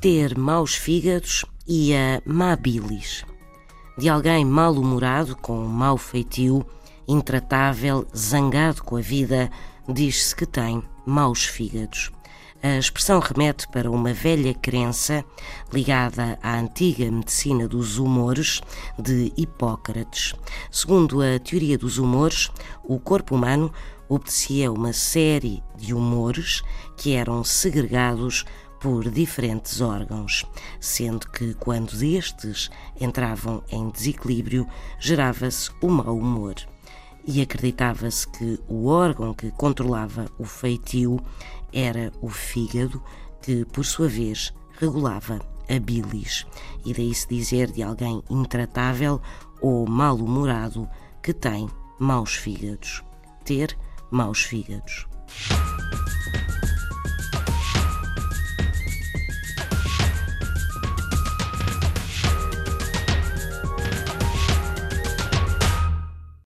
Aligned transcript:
ter 0.00 0.36
maus 0.38 0.74
fígados 0.74 1.44
e 1.68 1.94
a 1.94 2.22
má 2.24 2.56
bilis. 2.56 3.22
De 3.98 4.08
alguém 4.08 4.46
mal-humorado, 4.46 5.36
com 5.36 5.62
mau 5.62 5.98
feitio, 5.98 6.64
intratável, 7.06 8.06
zangado 8.16 8.82
com 8.82 8.96
a 8.96 9.02
vida, 9.02 9.50
diz-se 9.86 10.34
que 10.34 10.46
tem 10.46 10.82
maus 11.04 11.44
fígados. 11.44 12.10
A 12.62 12.78
expressão 12.78 13.20
remete 13.20 13.68
para 13.68 13.90
uma 13.90 14.14
velha 14.14 14.54
crença 14.54 15.22
ligada 15.70 16.38
à 16.42 16.58
antiga 16.58 17.10
medicina 17.10 17.68
dos 17.68 17.98
humores 17.98 18.62
de 18.98 19.32
Hipócrates. 19.36 20.34
Segundo 20.70 21.20
a 21.20 21.38
teoria 21.38 21.76
dos 21.76 21.98
humores, 21.98 22.50
o 22.84 22.98
corpo 22.98 23.34
humano 23.34 23.70
obedecia 24.08 24.72
uma 24.72 24.94
série 24.94 25.62
de 25.76 25.92
humores 25.92 26.62
que 26.96 27.14
eram 27.14 27.44
segregados 27.44 28.46
por 28.80 29.10
diferentes 29.10 29.80
órgãos, 29.80 30.44
sendo 30.80 31.28
que 31.28 31.54
quando 31.54 31.96
destes 31.96 32.70
entravam 32.98 33.62
em 33.70 33.90
desequilíbrio, 33.90 34.66
gerava-se 34.98 35.70
o 35.82 35.88
mau 35.88 36.16
humor. 36.16 36.54
E 37.26 37.42
acreditava-se 37.42 38.26
que 38.26 38.58
o 38.66 38.86
órgão 38.86 39.34
que 39.34 39.50
controlava 39.50 40.30
o 40.38 40.44
feitio 40.44 41.20
era 41.72 42.10
o 42.22 42.30
fígado, 42.30 43.02
que 43.42 43.64
por 43.66 43.84
sua 43.84 44.08
vez 44.08 44.52
regulava 44.78 45.38
a 45.68 45.78
bilis, 45.78 46.46
e 46.84 46.92
daí 46.94 47.14
se 47.14 47.28
dizer 47.28 47.70
de 47.70 47.82
alguém 47.82 48.22
intratável 48.30 49.20
ou 49.60 49.86
mal-humorado 49.86 50.88
que 51.22 51.34
tem 51.34 51.68
maus 51.98 52.34
fígados. 52.34 53.04
Ter 53.44 53.76
maus 54.10 54.42
fígados. 54.42 55.06